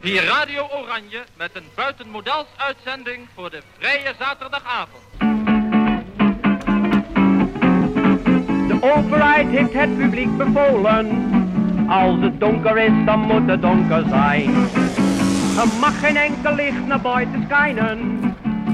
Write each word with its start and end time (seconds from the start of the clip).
Hier 0.00 0.24
Radio 0.24 0.68
Oranje 0.68 1.24
met 1.36 1.50
een 1.52 1.64
buitenmodels 1.74 2.46
uitzending 2.56 3.28
voor 3.34 3.50
de 3.50 3.62
vrije 3.78 4.14
zaterdagavond. 4.18 5.02
De 8.68 8.78
overheid 8.80 9.48
heeft 9.48 9.72
het 9.72 9.98
publiek 9.98 10.36
bevolen. 10.36 11.06
Als 11.88 12.20
het 12.20 12.40
donker 12.40 12.78
is, 12.78 13.04
dan 13.04 13.20
moet 13.20 13.48
het 13.48 13.62
donker 13.62 14.04
zijn. 14.08 14.54
Er 15.58 15.68
mag 15.80 15.98
geen 16.00 16.16
enkel 16.16 16.54
licht 16.54 16.86
naar 16.86 17.00
buiten 17.00 17.44
schijnen. 17.44 18.20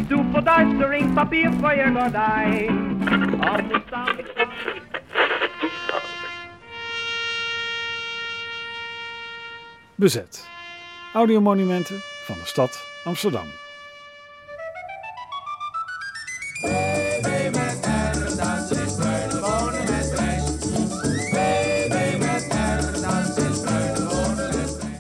Doe 0.09 0.25
verduistering, 0.33 1.15
papier 1.15 1.53
voor 1.61 1.75
je 1.75 1.93
gordijn. 1.95 3.03
Anders 3.41 3.83
staan... 3.87 4.17
Bezet. 9.95 10.54
Audiomonumenten 11.15 12.01
van 12.01 12.35
de 12.39 12.47
stad 12.47 12.85
Amsterdam. 13.05 13.47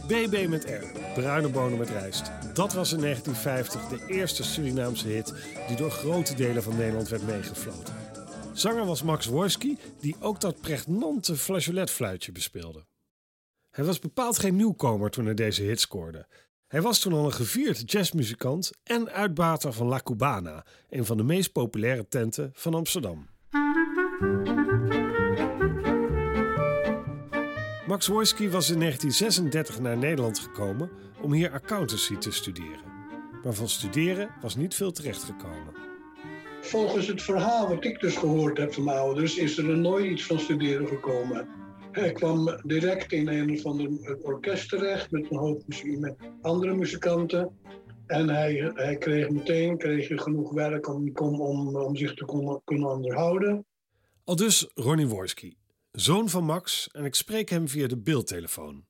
BB 0.06 0.48
met 0.48 0.64
R, 0.64 0.84
bruine 1.14 1.48
bonen 1.48 1.78
met 1.78 1.90
rijst. 1.90 2.30
Dat 2.52 2.73
was 2.73 2.92
in 2.92 3.01
1950 3.01 3.88
de 3.88 4.15
eerste 4.15 4.45
Surinaamse 4.45 5.09
hit 5.09 5.34
die 5.68 5.76
door 5.76 5.90
grote 5.90 6.34
delen 6.34 6.62
van 6.62 6.76
Nederland 6.76 7.09
werd 7.09 7.26
meegefloten. 7.26 7.95
Zanger 8.52 8.87
was 8.87 9.02
Max 9.02 9.26
Worski, 9.26 9.78
die 10.01 10.16
ook 10.20 10.40
dat 10.40 10.60
pregnante 10.60 11.37
flageoletfluitje 11.37 12.32
bespeelde. 12.32 12.84
Hij 13.74 13.84
was 13.84 13.98
bepaald 13.98 14.38
geen 14.38 14.56
nieuwkomer 14.56 15.10
toen 15.10 15.24
hij 15.24 15.34
deze 15.34 15.62
hit 15.62 15.80
scoorde. 15.80 16.27
Hij 16.66 16.82
was 16.82 16.98
toen 16.98 17.12
al 17.12 17.24
een 17.24 17.32
gevierd 17.32 17.91
jazzmuzikant 17.91 18.71
en 18.85 19.10
uitbater 19.10 19.73
van 19.73 19.87
La 19.87 20.01
Cubana, 20.04 20.65
een 20.88 21.04
van 21.04 21.16
de 21.16 21.23
meest 21.23 21.52
populaire 21.52 22.09
tenten 22.09 22.51
van 22.52 22.74
Amsterdam. 22.74 23.29
Max 27.87 28.07
Wojski 28.07 28.51
was 28.51 28.71
in 28.71 28.79
1936 28.79 29.80
naar 29.80 29.98
Nederland 29.98 30.38
gekomen 30.38 30.91
om 31.23 31.32
hier 31.32 31.51
accountancy 31.51 32.16
te 32.16 32.30
studeren. 32.30 32.93
Maar 33.45 33.54
van 33.54 33.68
studeren 33.68 34.30
was 34.41 34.57
niet 34.57 34.74
veel 34.74 34.93
terechtgekomen. 34.93 35.74
Volgens 36.60 37.07
het 37.07 37.23
verhaal 37.23 37.68
wat 37.68 37.85
ik 37.85 38.01
dus 38.01 38.16
gehoord 38.16 38.59
heb 38.59 38.74
van 38.74 38.85
mijn 38.85 38.98
ouders, 38.98 39.37
is 39.37 39.59
er 39.59 39.79
nooit 39.79 40.04
iets 40.04 40.26
van 40.26 40.38
studeren 40.38 40.87
gekomen. 40.87 41.63
Hij 41.95 42.12
kwam 42.12 42.60
direct 42.62 43.12
in 43.12 43.28
een 43.28 43.60
van 43.60 43.76
de 43.76 44.18
orkest 44.23 44.68
terecht 44.68 45.10
met 45.10 45.30
een 45.30 45.37
hoop 45.37 45.62
met 45.98 46.16
andere 46.40 46.74
muzikanten. 46.74 47.59
En 48.06 48.28
hij, 48.28 48.70
hij 48.74 48.96
kreeg 48.96 49.28
meteen 49.28 49.78
kreeg 49.78 50.23
genoeg 50.23 50.52
werk 50.52 50.88
om, 50.88 51.10
om, 51.14 51.76
om 51.76 51.96
zich 51.96 52.14
te 52.14 52.60
kunnen 52.64 52.88
onderhouden. 52.88 53.66
Al 54.24 54.36
dus 54.36 54.70
Ronnie 54.74 55.06
Worski, 55.06 55.56
zoon 55.92 56.28
van 56.28 56.45
Max, 56.45 56.88
en 56.92 57.04
ik 57.04 57.14
spreek 57.14 57.48
hem 57.48 57.68
via 57.68 57.86
de 57.86 57.98
beeldtelefoon. 57.98 58.86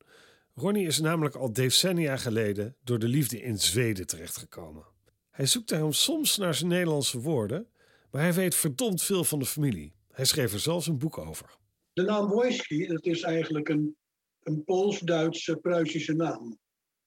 Ronnie 0.54 0.86
is 0.86 1.00
namelijk 1.00 1.34
al 1.34 1.52
decennia 1.52 2.16
geleden 2.16 2.76
door 2.84 2.98
de 2.98 3.08
liefde 3.08 3.42
in 3.42 3.58
Zweden 3.58 4.06
terechtgekomen. 4.06 4.84
Hij 5.30 5.46
zoekt 5.46 5.68
daarom 5.68 5.92
soms 5.92 6.36
naar 6.36 6.54
zijn 6.54 6.68
Nederlandse 6.68 7.20
woorden, 7.20 7.66
maar 8.10 8.22
hij 8.22 8.34
weet 8.34 8.54
verdomd 8.54 9.02
veel 9.02 9.24
van 9.24 9.38
de 9.38 9.46
familie. 9.46 9.94
Hij 10.12 10.24
schreef 10.24 10.52
er 10.52 10.60
zelfs 10.60 10.86
een 10.86 10.98
boek 10.98 11.18
over. 11.18 11.62
De 11.94 12.02
naam 12.02 12.28
Wojski, 12.28 12.86
dat 12.86 13.04
is 13.04 13.22
eigenlijk 13.22 13.68
een, 13.68 13.96
een 14.42 14.64
Pools-Duitse 14.64 15.56
Pruisische 15.56 16.14
naam. 16.14 16.58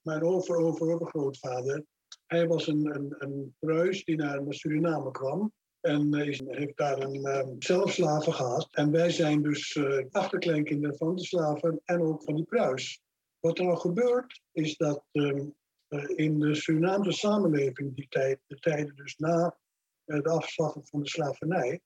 Mijn 0.02 0.24
over, 0.24 0.56
over, 0.56 0.94
overgrootvader, 0.94 1.86
hij 2.26 2.48
was 2.48 2.68
een, 2.68 3.14
een, 3.20 3.56
Pruis 3.60 4.04
die 4.04 4.16
naar, 4.16 4.42
Suriname 4.48 5.12
kwam. 5.12 5.52
En 5.80 6.14
is, 6.14 6.42
heeft 6.45 6.78
daar 6.78 7.00
een 7.00 7.26
um, 7.26 7.56
zelf 7.60 7.92
slaven 7.92 8.34
gehad. 8.34 8.67
En 8.72 8.92
wij 8.92 9.10
zijn 9.10 9.42
dus 9.42 9.76
uh, 9.76 10.06
achterkleinkinderen 10.11 10.98
van 10.98 11.16
de 11.16 11.26
slaven 11.26 11.82
en 11.84 12.02
ook 12.02 12.23
van 12.23 12.36
die 12.36 12.45
Pruis. 12.45 13.02
Wat 13.40 13.58
er 13.58 13.66
nou 13.66 13.78
gebeurt, 13.78 14.42
is 14.52 14.78
dat 14.78 15.04
um, 15.11 15.56
uh, 15.90 16.04
in 16.16 16.40
de 16.40 16.56
Surinaamse 16.56 17.11
samenleving, 17.11 17.95
die 17.95 18.08
tijd, 18.10 18.40
de 18.48 18.60
tijden 18.60 18.95
dus 18.95 19.16
na 19.17 19.58
uh, 20.06 20.22
de 20.22 20.30
afschaffing 20.30 20.90
van 20.90 21.02
de 21.02 21.10
slavernij, 21.10 21.82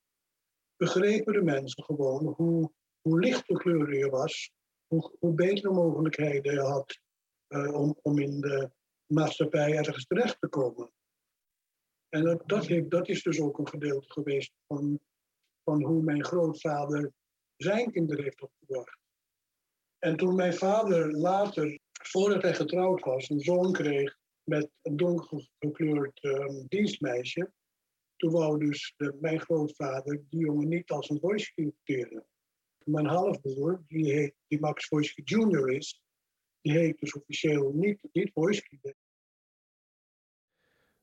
begrepen 0.76 1.34
de 1.34 1.42
mensen 1.42 1.84
gewoon 1.84 2.26
hoe 2.26 2.72
hoe 3.02 3.20
lichter 3.20 3.58
kleur 3.58 3.98
je 3.98 4.10
was, 4.10 4.52
hoe, 4.88 5.16
hoe 5.20 5.34
betere 5.34 5.74
mogelijkheden 5.74 6.54
je 6.54 6.62
had 6.62 7.00
uh, 7.48 7.74
om, 7.74 7.98
om 8.02 8.20
in 8.20 8.42
de 8.42 8.72
maatschappij 9.06 9.78
ergens 9.78 10.06
terecht 10.06 10.40
te 10.40 10.48
komen. 10.48 10.92
En 12.10 12.24
dat, 12.24 12.44
dat, 12.90 13.08
is 13.10 13.24
dus 13.24 13.42
ook 13.42 13.58
een 13.58 13.68
gedeelte 13.68 14.12
geweest 14.12 14.54
van, 14.68 15.00
van 15.64 15.84
hoe 15.84 16.02
mijn 16.02 16.26
grootvader 16.26 17.12
zijn 17.56 17.92
kinderen 17.92 18.24
heeft 18.24 18.42
opgebracht. 18.42 19.00
En 20.00 20.18
toen 20.18 20.36
mijn 20.36 20.54
vader 20.54 21.12
later, 21.12 21.80
voordat 21.92 22.42
hij 22.42 22.56
getrouwd 22.56 23.00
was, 23.00 23.30
een 23.30 23.40
zoon 23.40 23.72
kreeg 23.72 24.18
met 24.44 24.70
een 24.82 24.98
donkergekleurd 24.98 26.24
um, 26.24 26.66
dienstmeisje, 26.68 27.52
toen 28.16 28.32
wou 28.32 28.66
dus 28.66 28.94
de, 28.98 29.18
mijn 29.20 29.40
grootvader 29.40 30.24
die 30.30 30.40
jongen 30.40 30.68
niet 30.68 30.92
als 30.92 31.10
een 31.10 31.20
boys 31.20 31.54
adopteren. 31.56 32.26
Mijn 32.84 33.06
halfbroer, 33.06 33.84
die, 33.88 34.34
Max 34.48 34.88
Wojski 34.88 35.22
Jr. 35.26 35.70
is, 35.70 36.02
die 36.62 36.72
heet 36.72 37.00
dus 37.00 37.14
officieel 37.14 37.72
niet, 37.74 38.00
niet 38.12 38.32
Wojski. 38.34 38.80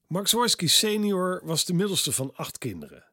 Max 0.06 0.32
Wojski 0.32 0.68
senior 0.68 1.40
was 1.44 1.64
de 1.64 1.74
middelste 1.74 2.12
van 2.12 2.34
acht 2.34 2.58
kinderen. 2.58 3.04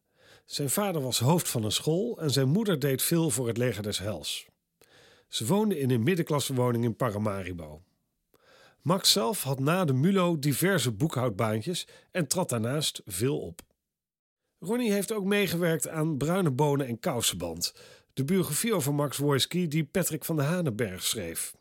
Zijn 0.46 0.70
vader 0.70 1.02
was 1.02 1.20
hoofd 1.20 1.50
van 1.50 1.64
een 1.64 1.72
school 1.72 2.22
en 2.22 2.31
zijn 2.31 2.48
moeder 2.48 2.80
deed 2.80 3.02
veel 3.02 3.30
voor 3.30 3.48
het 3.48 3.58
leger 3.58 3.84
des 3.84 4.00
Hels. 4.00 4.48
Ze 5.28 5.46
woonden 5.46 5.80
in 5.80 5.92
een 5.92 6.03
middenklassewoning 6.03 6.84
in 6.84 6.96
Paramaribo. 6.96 7.82
Max 8.82 9.12
zelf 9.12 9.44
had 9.44 9.59
na 9.59 9.86
de 9.86 9.94
MULO 9.94 10.40
diverse 10.40 10.92
boekhoudbaantjes 10.92 11.88
en 12.12 12.28
trad 12.28 12.50
daarnaast 12.50 13.02
veel 13.06 13.40
op. 13.40 13.62
Ronnie 14.59 14.92
heeft 14.92 15.12
ook 15.12 15.24
meegewerkt 15.24 15.88
aan 15.88 16.18
Bruine 16.18 16.52
Bonen 16.52 16.88
en 16.88 17.00
Kousenband, 17.00 17.74
de 18.16 18.24
biografie 18.24 18.74
over 18.74 18.94
Max 18.94 19.18
Wojski 19.18 19.68
die 19.68 19.84
Patrick 19.84 20.26
van 20.26 20.36
de 20.36 20.42
Hanenberg 20.42 21.03
schreef. 21.03 21.53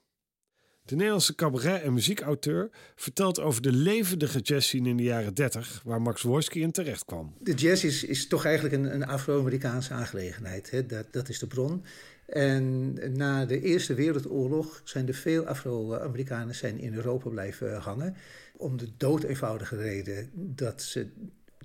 De 0.85 0.95
Nederlandse 0.95 1.35
cabaret- 1.35 1.83
en 1.83 1.93
muziekauteur 1.93 2.71
vertelt 2.95 3.41
over 3.41 3.63
de 3.63 3.73
levendige 3.73 4.39
jazzscene 4.39 4.89
in 4.89 4.97
de 4.97 5.03
jaren 5.03 5.35
30, 5.35 5.81
waar 5.85 6.03
Max 6.03 6.23
Wojski 6.23 6.61
in 6.61 6.71
terecht 6.71 7.05
kwam. 7.05 7.35
De 7.41 7.55
jazz 7.55 7.85
is, 7.85 8.05
is 8.05 8.27
toch 8.27 8.45
eigenlijk 8.45 8.75
een, 8.75 8.95
een 8.95 9.07
Afro-Amerikaanse 9.07 9.93
aangelegenheid. 9.93 10.71
Hè? 10.71 10.87
Dat, 10.87 11.13
dat 11.13 11.29
is 11.29 11.39
de 11.39 11.47
bron. 11.47 11.85
En 12.27 12.93
na 13.17 13.45
de 13.45 13.61
Eerste 13.61 13.95
Wereldoorlog 13.95 14.81
zijn 14.85 15.09
er 15.09 15.15
veel 15.15 15.47
Afro-Amerikanen 15.47 16.79
in 16.79 16.95
Europa 16.95 17.31
blijven 17.31 17.77
hangen. 17.81 18.17
Om 18.57 18.77
de 18.77 18.89
dood 18.97 19.23
eenvoudige 19.23 19.77
reden 19.77 20.31
dat 20.35 20.83
ze 20.83 21.11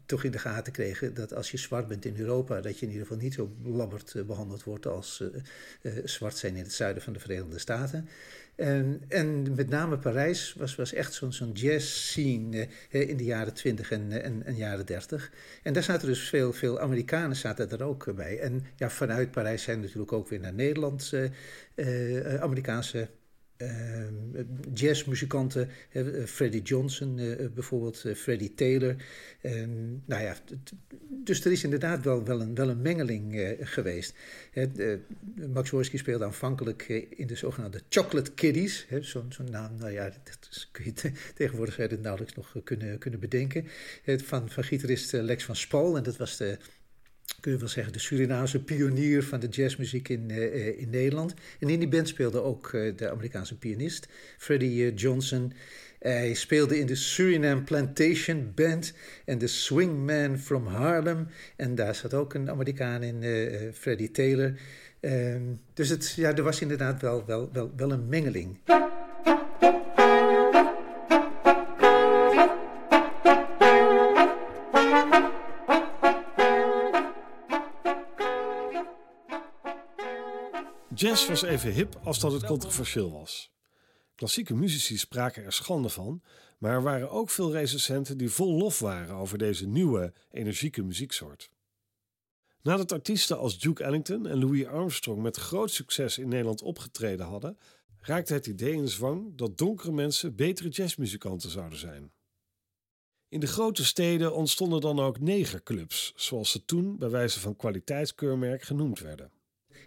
toch 0.09 0.23
in 0.23 0.31
de 0.31 0.39
gaten 0.39 0.73
kregen 0.73 1.13
dat 1.13 1.33
als 1.33 1.51
je 1.51 1.57
zwart 1.57 1.87
bent 1.87 2.05
in 2.05 2.17
Europa, 2.17 2.61
dat 2.61 2.79
je 2.79 2.85
in 2.85 2.91
ieder 2.91 3.07
geval 3.07 3.23
niet 3.23 3.33
zo 3.33 3.55
labberd 3.63 4.15
eh, 4.15 4.23
behandeld 4.23 4.63
wordt 4.63 4.85
als 4.85 5.19
uh, 5.21 5.27
uh, 5.81 6.01
zwart 6.03 6.37
zijn 6.37 6.55
in 6.55 6.63
het 6.63 6.73
zuiden 6.73 7.03
van 7.03 7.13
de 7.13 7.19
Verenigde 7.19 7.59
Staten. 7.59 8.09
En, 8.55 9.01
en 9.07 9.55
met 9.55 9.69
name 9.69 9.97
Parijs 9.97 10.53
was, 10.57 10.75
was 10.75 10.93
echt 10.93 11.13
zo'n 11.13 11.33
zo'n 11.33 11.51
jazz 11.51 11.87
scene 11.87 12.67
in 12.89 13.17
de 13.17 13.23
jaren 13.23 13.53
20 13.53 13.91
en, 13.91 14.23
en, 14.23 14.45
en, 14.45 14.55
jaren 14.55 14.85
30. 14.85 15.31
En 15.63 15.73
daar 15.73 15.83
zaten 15.83 16.07
dus 16.07 16.29
veel, 16.29 16.53
veel 16.53 16.79
Amerikanen 16.79 17.35
zaten 17.35 17.69
er 17.69 17.83
ook 17.83 18.15
bij. 18.15 18.39
En 18.39 18.65
ja, 18.75 18.89
vanuit 18.89 19.31
Parijs 19.31 19.63
zijn 19.63 19.79
natuurlijk 19.81 20.11
ook 20.11 20.29
weer 20.29 20.39
naar 20.39 20.53
Nederland 20.53 21.13
Amerikaanse 22.39 23.09
uh, 23.61 24.41
jazzmuzikanten, 24.73 25.69
uh, 25.91 26.25
Freddie 26.25 26.61
Johnson 26.61 27.17
uh, 27.17 27.47
bijvoorbeeld, 27.53 28.05
Freddie 28.15 28.53
Taylor. 28.53 28.95
nou 30.05 30.23
ja, 30.23 30.35
dus 31.23 31.45
er 31.45 31.51
is 31.51 31.63
inderdaad 31.63 32.03
wel, 32.03 32.23
wel, 32.23 32.41
een, 32.41 32.55
wel 32.55 32.69
een 32.69 32.81
mengeling 32.81 33.55
geweest. 33.61 34.13
Max 35.53 35.69
Wojski 35.69 35.97
speelde 35.97 36.25
aanvankelijk 36.25 36.87
in 37.09 37.27
de 37.27 37.35
zogenaamde 37.35 37.81
Chocolate 37.89 38.31
Kiddies. 38.31 38.87
Zo'n 38.99 39.31
zo 39.31 39.43
naam, 39.43 39.75
nou 39.77 39.91
ja, 39.91 40.11
dat 40.23 40.67
kun 40.71 40.85
je 40.85 41.11
tegenwoordig 41.35 41.77
het 41.77 42.01
nauwelijks 42.01 42.35
nog 42.35 42.55
kunnen, 42.63 42.97
kunnen 42.97 43.19
bedenken. 43.19 43.67
van, 44.05 44.49
van 44.49 44.63
gitarist 44.63 45.11
Lex 45.11 45.43
van 45.43 45.55
Spal, 45.55 45.97
en 45.97 46.03
dat 46.03 46.17
was 46.17 46.37
de 46.37 46.57
kun 47.39 47.51
je 47.51 47.57
wel 47.57 47.67
zeggen, 47.67 47.93
de 47.93 47.99
Surinaamse 47.99 48.63
pionier 48.63 49.23
van 49.23 49.39
de 49.39 49.47
jazzmuziek 49.47 50.09
in, 50.09 50.29
uh, 50.29 50.79
in 50.79 50.89
Nederland. 50.89 51.33
En 51.59 51.69
in 51.69 51.79
die 51.79 51.87
band 51.87 52.07
speelde 52.07 52.43
ook 52.43 52.71
uh, 52.71 52.93
de 52.95 53.09
Amerikaanse 53.09 53.57
pianist 53.57 54.07
Freddie 54.37 54.93
Johnson. 54.93 55.53
Hij 55.99 56.33
speelde 56.33 56.79
in 56.79 56.85
de 56.85 56.95
Suriname 56.95 57.61
Plantation 57.61 58.51
Band 58.55 58.93
en 59.25 59.37
de 59.37 59.47
Swingman 59.47 60.39
from 60.39 60.67
Harlem. 60.67 61.27
En 61.55 61.75
daar 61.75 61.95
zat 61.95 62.13
ook 62.13 62.33
een 62.33 62.49
Amerikaan 62.49 63.03
in, 63.03 63.23
Freddie 63.73 64.11
Taylor. 64.11 64.53
Ehm, 64.99 65.41
dus 65.73 65.89
het, 65.89 66.13
ja, 66.15 66.35
er 66.35 66.43
was 66.43 66.61
inderdaad 66.61 67.01
wel, 67.01 67.25
wel, 67.25 67.49
wel, 67.53 67.71
wel 67.75 67.91
een 67.91 68.07
mengeling. 68.09 68.57
Jazz 80.99 81.27
was 81.27 81.41
even 81.41 81.73
hip 81.73 81.99
als 82.03 82.19
dat 82.19 82.31
het 82.31 82.45
controversieel 82.45 83.11
was. 83.11 83.51
Klassieke 84.15 84.53
muzici 84.53 84.97
spraken 84.97 85.43
er 85.43 85.53
schande 85.53 85.89
van, 85.89 86.21
maar 86.57 86.71
er 86.71 86.81
waren 86.81 87.09
ook 87.09 87.29
veel 87.29 87.51
recensenten 87.51 88.17
die 88.17 88.29
vol 88.29 88.57
lof 88.57 88.79
waren 88.79 89.15
over 89.15 89.37
deze 89.37 89.67
nieuwe, 89.67 90.13
energieke 90.31 90.83
muzieksoort. 90.83 91.49
Nadat 92.61 92.91
artiesten 92.91 93.37
als 93.37 93.59
Duke 93.59 93.83
Ellington 93.83 94.27
en 94.27 94.39
Louis 94.39 94.65
Armstrong 94.65 95.21
met 95.21 95.37
groot 95.37 95.71
succes 95.71 96.17
in 96.17 96.27
Nederland 96.27 96.61
opgetreden 96.61 97.25
hadden, 97.25 97.57
raakte 97.99 98.33
het 98.33 98.47
idee 98.47 98.73
in 98.73 98.87
zwang 98.87 99.37
dat 99.37 99.57
donkere 99.57 99.91
mensen 99.91 100.35
betere 100.35 100.69
jazzmuzikanten 100.69 101.49
zouden 101.49 101.79
zijn. 101.79 102.11
In 103.29 103.39
de 103.39 103.47
grote 103.47 103.85
steden 103.85 104.33
ontstonden 104.33 104.81
dan 104.81 104.99
ook 104.99 105.19
negerclubs, 105.19 106.13
zoals 106.15 106.51
ze 106.51 106.65
toen 106.65 106.97
bij 106.97 107.09
wijze 107.09 107.39
van 107.39 107.55
kwaliteitskeurmerk 107.55 108.61
genoemd 108.61 108.99
werden. 108.99 109.31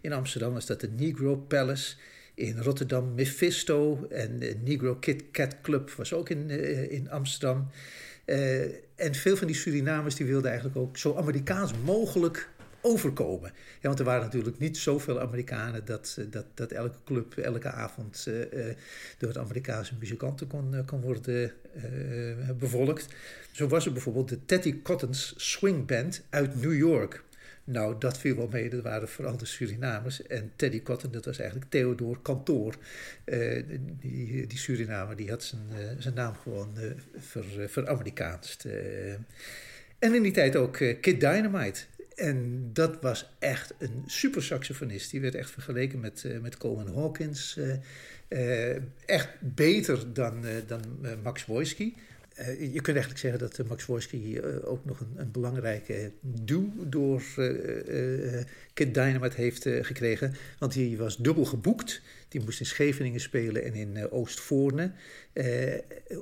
In 0.02 0.12
Amsterdam 0.12 0.52
was 0.52 0.66
dat 0.66 0.81
de 0.81 0.88
Negro 0.88 1.37
Palace. 1.37 1.94
In 2.34 2.58
Rotterdam 2.58 3.14
Mephisto 3.14 4.06
en 4.10 4.38
de 4.38 4.56
Negro 4.64 4.94
Kit 4.94 5.25
Kat 5.31 5.60
Club 5.60 5.90
was 5.90 6.12
ook 6.12 6.28
in, 6.28 6.50
uh, 6.50 6.90
in 6.93 7.10
Amsterdam. 7.10 7.69
Uh, 8.26 8.62
en 8.94 9.14
veel 9.14 9.37
van 9.37 9.46
die 9.46 9.56
Surinamers 9.56 10.14
die 10.14 10.26
wilden 10.26 10.50
eigenlijk 10.50 10.78
ook 10.78 10.96
zo 10.96 11.16
Amerikaans 11.16 11.72
mogelijk 11.84 12.49
overkomen. 12.81 13.52
Ja, 13.54 13.88
want 13.88 13.99
er 13.99 14.04
waren 14.04 14.22
natuurlijk 14.22 14.58
niet 14.58 14.78
zoveel 14.78 15.20
Amerikanen 15.20 15.84
dat, 15.84 16.16
eh, 16.19 16.25
dat, 16.31 16.44
dat 16.54 16.72
elke 16.72 16.99
club 17.04 17.37
elke 17.37 17.70
avond 17.70 18.26
uh, 18.28 18.75
door 19.19 19.38
Amerikaanse 19.38 19.94
muzikanten 19.99 20.46
kon, 20.46 20.84
kon 20.87 21.00
worden 21.00 21.52
bevolkt. 22.58 23.06
Zo 23.52 23.69
was 23.69 23.87
er 23.87 23.93
bijvoorbeeld 23.93 24.28
de 24.28 24.44
Teddy 24.44 24.82
Cottons 24.82 25.34
Swing 25.37 25.87
Band 25.87 26.22
uit 26.31 26.60
New 26.60 26.75
York. 26.75 27.25
Nou, 27.64 27.99
dat 27.99 28.19
viel 28.19 28.37
wel 28.37 28.49
mee. 28.49 28.70
Dat 28.70 28.82
waren 28.82 29.09
vooral 29.09 29.37
de 29.37 29.47
Surinamers. 29.47 30.26
En 30.26 30.53
Teddy 30.56 30.82
Cotton, 30.82 31.11
dat 31.11 31.25
was 31.25 31.38
eigenlijk 31.38 31.70
Theodor 31.70 32.19
Kantoor. 32.23 32.76
Uh, 33.25 33.62
die, 34.00 34.47
die 34.47 34.59
Surinamer, 34.59 35.17
die 35.17 35.31
had 35.31 35.44
zijn, 35.44 35.62
uh, 35.73 35.79
zijn 35.99 36.14
naam 36.14 36.35
gewoon 36.35 36.75
uh, 36.79 36.91
ver, 37.17 37.69
veramerikaanst. 37.69 38.64
en 39.99 40.14
in 40.14 40.23
die 40.23 40.32
tijd 40.32 40.56
ook 40.56 40.76
Kid 40.76 41.20
Dynamite. 41.20 41.81
En 42.14 42.70
dat 42.73 43.00
was 43.00 43.31
echt 43.38 43.75
een 43.79 44.03
super 44.06 44.43
saxofonist. 44.43 45.11
Die 45.11 45.20
werd 45.20 45.35
echt 45.35 45.50
vergeleken 45.50 46.00
met, 46.00 46.26
met 46.41 46.56
Coleman 46.56 46.94
Hawkins. 46.94 47.59
echt 49.06 49.29
beter 49.41 50.12
dan, 50.12 50.44
dan 50.67 50.82
Max 51.23 51.47
Wojski. 51.47 51.94
Uh, 52.38 52.61
je 52.61 52.81
kunt 52.81 52.96
eigenlijk 52.96 53.19
zeggen 53.19 53.40
dat 53.40 53.58
uh, 53.58 53.67
Max 53.67 53.87
Wojski 53.87 54.37
uh, 54.37 54.70
ook 54.70 54.84
nog 54.84 55.00
een, 55.00 55.12
een 55.17 55.31
belangrijke 55.31 56.12
duw 56.20 56.73
door 56.87 57.23
Kid 58.73 58.94
Dynamite 58.94 59.37
heeft 59.37 59.62
gekregen. 59.62 60.34
Want 60.58 60.75
hij 60.75 60.94
was 60.99 61.17
dubbel 61.17 61.44
geboekt. 61.44 62.02
Die 62.29 62.40
moest 62.40 62.61
in 62.61 62.67
Scheveningen 62.67 63.20
spelen 63.20 63.64
en 63.64 63.75
in 63.75 64.11
Oostvoorne 64.11 64.93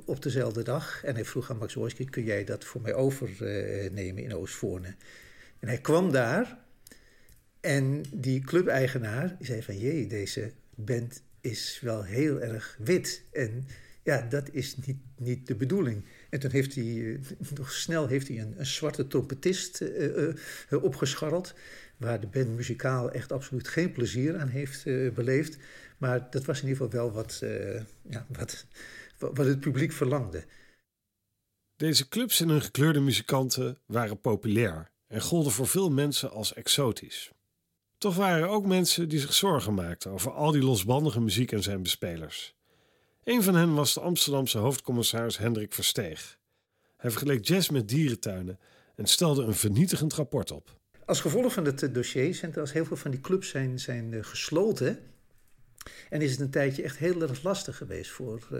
op 0.05 0.23
dezelfde 0.23 0.63
dag. 0.63 1.03
En 1.03 1.13
hij 1.13 1.25
vroeg 1.25 1.49
aan 1.49 1.57
Max 1.57 1.73
Wojski, 1.73 2.05
kun 2.05 2.23
jij 2.23 2.43
dat 2.43 2.65
voor 2.65 2.81
mij 2.81 2.93
overnemen 2.93 4.23
in 4.23 4.35
Oostvoorne? 4.35 4.95
En 5.59 5.67
hij 5.67 5.77
kwam 5.77 6.11
daar 6.11 6.57
en 7.59 8.03
die 8.13 8.41
clubeigenaar 8.41 9.37
zei 9.39 9.61
van... 9.61 9.77
jee, 9.77 10.07
deze 10.07 10.51
band 10.75 11.21
is 11.41 11.79
wel 11.81 12.03
heel 12.03 12.41
erg 12.41 12.77
wit 12.79 13.23
en 13.31 13.67
ja, 14.03 14.21
dat 14.21 14.49
is 14.51 14.77
niet, 14.77 14.97
niet 15.17 15.47
de 15.47 15.55
bedoeling. 15.55 16.05
En 16.29 16.39
toen 16.39 16.51
heeft 16.51 16.75
hij, 16.75 17.19
nog 17.55 17.71
snel 17.71 18.07
heeft 18.07 18.27
hij 18.27 18.39
een, 18.39 18.53
een 18.57 18.65
zwarte 18.65 19.07
trompetist 19.07 19.81
uh, 19.81 20.27
uh, 20.69 20.83
opgescharreld. 20.83 21.53
Waar 21.97 22.19
de 22.19 22.27
band 22.27 22.47
muzikaal 22.47 23.11
echt 23.11 23.31
absoluut 23.31 23.67
geen 23.67 23.91
plezier 23.91 24.37
aan 24.37 24.47
heeft 24.47 24.83
beleefd. 25.13 25.57
Maar 25.97 26.27
dat 26.29 26.45
was 26.45 26.61
in 26.61 26.67
ieder 26.67 26.83
geval 26.83 27.01
wel 27.01 27.11
wat, 27.11 27.43
ja, 28.09 28.25
wat, 28.37 28.65
wat 29.17 29.45
het 29.45 29.59
publiek 29.59 29.91
verlangde. 29.91 30.45
Deze 31.75 32.07
clubs 32.07 32.39
en 32.39 32.49
hun 32.49 32.61
gekleurde 32.61 32.99
muzikanten 32.99 33.77
waren 33.85 34.21
populair 34.21 34.91
en 35.07 35.21
golden 35.21 35.51
voor 35.51 35.67
veel 35.67 35.89
mensen 35.89 36.31
als 36.31 36.53
exotisch. 36.53 37.31
Toch 37.97 38.15
waren 38.15 38.41
er 38.41 38.49
ook 38.49 38.65
mensen 38.65 39.09
die 39.09 39.19
zich 39.19 39.33
zorgen 39.33 39.73
maakten 39.73 40.11
over 40.11 40.31
al 40.31 40.51
die 40.51 40.61
losbandige 40.61 41.21
muziek 41.21 41.51
en 41.51 41.63
zijn 41.63 41.81
bespelers. 41.81 42.55
Een 43.23 43.43
van 43.43 43.55
hen 43.55 43.73
was 43.73 43.93
de 43.93 43.99
Amsterdamse 43.99 44.57
hoofdcommissaris 44.57 45.37
Hendrik 45.37 45.73
Versteeg. 45.73 46.37
Hij 46.97 47.09
vergeleek 47.09 47.45
jazz 47.45 47.69
met 47.69 47.87
dierentuinen 47.87 48.59
en 48.95 49.05
stelde 49.05 49.43
een 49.43 49.55
vernietigend 49.55 50.13
rapport 50.13 50.51
op. 50.51 50.79
Als 51.05 51.21
gevolg 51.21 51.53
van 51.53 51.65
het 51.65 51.93
dossier 51.93 52.35
zijn 52.35 52.55
als 52.55 52.73
heel 52.73 52.85
veel 52.85 52.97
van 52.97 53.11
die 53.11 53.19
clubs 53.19 53.49
zijn, 53.49 53.79
zijn 53.79 54.11
uh, 54.11 54.23
gesloten. 54.23 54.99
En 56.09 56.21
is 56.21 56.31
het 56.31 56.39
een 56.39 56.49
tijdje 56.49 56.83
echt 56.83 56.97
heel 56.97 57.21
erg 57.21 57.43
lastig 57.43 57.77
geweest 57.77 58.11
voor, 58.11 58.47
uh, 58.51 58.59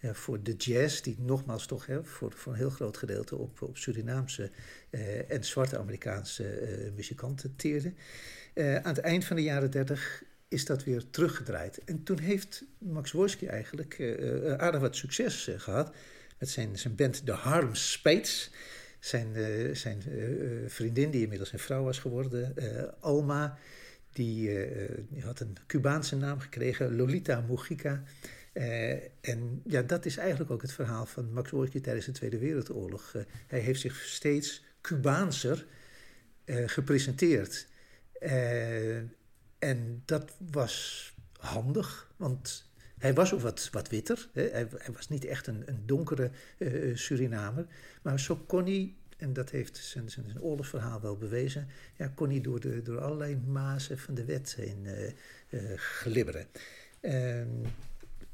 ja, 0.00 0.14
voor 0.14 0.42
de 0.42 0.54
jazz, 0.56 1.00
die 1.00 1.16
nogmaals 1.18 1.66
toch 1.66 1.86
hè, 1.86 2.04
voor, 2.04 2.34
een 2.46 2.54
heel 2.54 2.70
groot 2.70 2.96
gedeelte 2.96 3.36
op, 3.36 3.62
op 3.62 3.76
Surinaamse 3.76 4.50
en 5.28 5.44
zwarte 5.44 5.78
Amerikaanse 5.78 6.92
muzikanten 6.96 7.56
teerde. 7.56 7.94
aan 8.54 8.94
het 8.94 8.98
eind 8.98 9.24
van 9.24 9.36
de 9.36 9.42
jaren 9.42 9.70
dertig 9.70 10.22
is 10.48 10.64
dat 10.64 10.84
weer 10.84 11.10
teruggedraaid. 11.10 11.84
En 11.84 12.02
toen 12.02 12.18
heeft 12.18 12.64
Max 12.78 13.12
Wojski 13.12 13.46
eigenlijk 13.46 13.98
uh, 13.98 14.52
aardig 14.52 14.80
wat 14.80 14.96
succes 14.96 15.48
uh, 15.48 15.60
gehad 15.60 15.94
met 16.38 16.50
zijn, 16.50 16.78
zijn 16.78 16.94
band 16.94 17.26
The 17.26 17.32
Harlem 17.32 17.74
Spades. 17.74 18.50
Zijn, 18.98 19.34
zijn 19.76 20.02
vriendin, 20.66 21.10
die 21.10 21.22
inmiddels 21.22 21.52
een 21.52 21.58
vrouw 21.58 21.82
was 21.82 21.98
geworden, 21.98 22.54
Alma, 23.00 23.58
die, 24.12 24.50
had 25.20 25.40
een 25.40 25.56
Cubaanse 25.66 26.16
naam 26.16 26.40
gekregen, 26.40 26.96
Lolita 26.96 27.40
Mujica. 27.40 28.02
en 29.20 29.62
ja, 29.64 29.82
dat 29.82 30.06
is 30.06 30.16
eigenlijk 30.16 30.50
ook 30.50 30.62
het 30.62 30.72
verhaal 30.72 31.06
van 31.06 31.32
Max 31.32 31.50
Wojski 31.50 31.80
tijdens 31.80 32.06
de 32.06 32.12
Tweede 32.12 32.38
Wereldoorlog. 32.38 33.14
hij 33.46 33.60
heeft 33.60 33.80
zich 33.80 34.02
steeds 34.02 34.64
Cubaanser 34.80 35.66
gepresenteerd. 36.66 37.66
En 39.66 40.02
dat 40.04 40.32
was 40.50 41.12
handig, 41.38 42.10
want 42.16 42.70
hij 42.98 43.14
was 43.14 43.34
ook 43.34 43.40
wat, 43.40 43.68
wat 43.72 43.88
witter. 43.88 44.28
Hè? 44.32 44.42
Hij, 44.42 44.66
hij, 44.76 44.92
was 44.92 45.08
niet 45.08 45.24
echt 45.24 45.46
een, 45.46 45.62
een 45.66 45.82
donkere 45.86 46.30
uh, 46.58 46.96
Surinamer. 46.96 47.66
Maar 48.02 48.20
zo 48.20 48.36
kon 48.36 48.64
hij, 48.64 48.94
en 49.16 49.32
dat 49.32 49.50
heeft 49.50 49.76
zijn, 49.76 50.10
zijn, 50.10 50.26
zijn 50.26 50.42
oorlogsverhaal 50.42 51.00
wel 51.00 51.16
bewezen... 51.16 51.68
Ja, 51.96 52.12
kon 52.14 52.30
hij 52.30 52.40
door, 52.40 52.60
de, 52.60 52.82
door 52.82 53.00
allerlei 53.00 53.36
mazen 53.36 53.98
van 53.98 54.14
de 54.14 54.24
wet 54.24 54.54
heen 54.54 54.86
uh, 55.50 55.60
glibberen. 55.76 56.46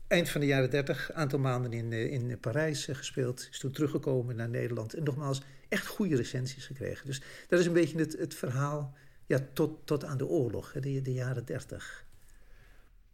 Eind 0.07 0.29
van 0.29 0.41
de 0.41 0.47
jaren 0.47 0.71
dertig, 0.71 1.13
aantal 1.13 1.39
maanden 1.39 1.73
in, 1.73 1.93
in 1.93 2.39
Parijs 2.41 2.89
gespeeld. 2.93 3.49
Is 3.51 3.59
toen 3.59 3.73
teruggekomen 3.73 4.37
naar 4.37 4.49
Nederland. 4.49 4.95
En 4.95 5.03
nogmaals, 5.03 5.43
echt 5.69 5.87
goede 5.87 6.17
recensies 6.17 6.67
gekregen. 6.67 7.07
Dus 7.07 7.23
dat 7.49 7.61
is 7.61 7.67
een 7.67 7.73
beetje 7.73 7.99
het, 7.99 8.19
het 8.19 8.35
verhaal 8.35 8.95
ja, 9.27 9.39
tot, 9.53 9.71
tot 9.85 10.05
aan 10.05 10.19
de 10.19 10.27
oorlog, 10.27 10.73
de, 10.73 11.03
de 11.03 11.13
jaren 11.13 11.45
dertig. 11.45 12.05